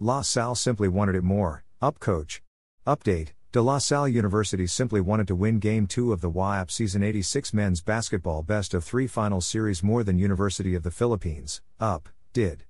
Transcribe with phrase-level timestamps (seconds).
[0.00, 1.64] La Salle simply wanted it more.
[1.82, 2.40] Up coach.
[2.86, 7.02] Update De La Salle University simply wanted to win Game 2 of the UAAP Season
[7.02, 12.08] 86 Men's Basketball Best of 3 Finals Series more than University of the Philippines, UP,
[12.32, 12.62] did.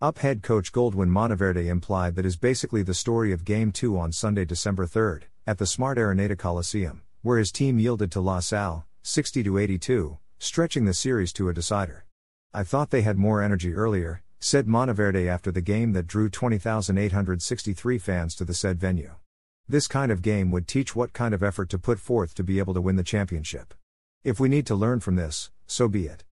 [0.00, 4.12] UP head coach Goldwin Monteverde implied that is basically the story of Game 2 on
[4.12, 8.86] Sunday, December 3rd, at the Smart Araneta Coliseum, where his team yielded to La Salle,
[9.02, 12.06] 60 82, stretching the series to a decider.
[12.54, 17.98] I thought they had more energy earlier, said Monteverde after the game that drew 20,863
[17.98, 19.14] fans to the said venue.
[19.68, 22.58] This kind of game would teach what kind of effort to put forth to be
[22.58, 23.74] able to win the championship.
[24.22, 26.24] If we need to learn from this, so be it.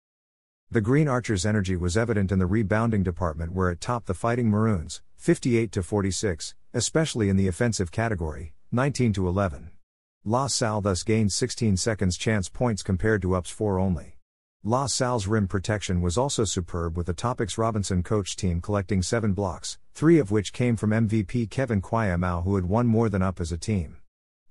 [0.71, 4.51] The Green Archers' energy was evident in the rebounding department where it topped the Fighting
[4.51, 9.71] Maroons, 58 to 46, especially in the offensive category, 19 to 11.
[10.25, 14.14] La Salle thus gained 16 seconds chance points compared to UP's 4 only.
[14.67, 19.35] La Salle's rim protection was also superb with the Topex Robinson coach team collecting seven
[19.35, 23.43] blocks, three of which came from MVP Kevin Quiambao who had won more than up
[23.43, 23.99] as a team.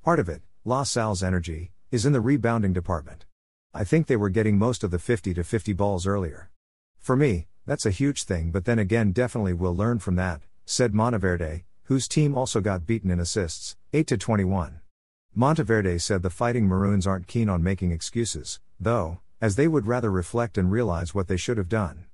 [0.04, 3.26] Part of it, La Salle's energy, is in the rebounding department.
[3.74, 6.52] I think they were getting most of the 50 to 50 balls earlier.
[7.00, 10.94] For me, that's a huge thing but then again definitely we'll learn from that, said
[10.94, 14.80] Monteverde, whose team also got beaten in assists, 8 to 21.
[15.34, 20.10] Monteverde said the Fighting Maroons aren't keen on making excuses, though, as they would rather
[20.10, 22.06] reflect and realize what they should have done.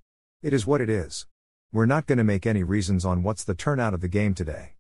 [0.42, 1.28] It is what it is.
[1.72, 4.74] We're not going to make any reasons on what's the turnout of the game today.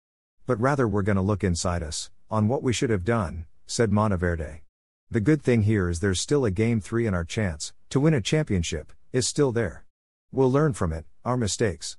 [0.47, 3.91] But rather, we're going to look inside us, on what we should have done, said
[3.91, 4.63] Monteverde.
[5.11, 8.15] The good thing here is there's still a game three and our chance, to win
[8.15, 9.85] a championship, is still there.
[10.31, 11.97] We'll learn from it, our mistakes.